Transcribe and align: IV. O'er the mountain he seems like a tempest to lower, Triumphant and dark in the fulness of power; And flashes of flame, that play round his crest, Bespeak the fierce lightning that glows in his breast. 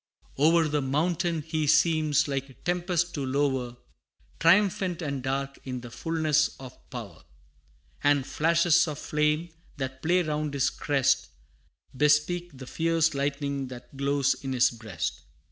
IV. 0.33 0.39
O'er 0.45 0.67
the 0.67 0.81
mountain 0.81 1.43
he 1.43 1.67
seems 1.67 2.27
like 2.27 2.49
a 2.49 2.55
tempest 2.55 3.13
to 3.13 3.23
lower, 3.23 3.77
Triumphant 4.39 4.99
and 5.03 5.21
dark 5.21 5.59
in 5.63 5.81
the 5.81 5.91
fulness 5.91 6.55
of 6.59 6.75
power; 6.89 7.21
And 8.03 8.25
flashes 8.25 8.87
of 8.87 8.97
flame, 8.97 9.49
that 9.77 10.01
play 10.01 10.23
round 10.23 10.55
his 10.55 10.71
crest, 10.71 11.29
Bespeak 11.95 12.49
the 12.57 12.65
fierce 12.65 13.13
lightning 13.13 13.67
that 13.67 13.95
glows 13.95 14.33
in 14.43 14.53
his 14.53 14.71
breast. 14.71 15.21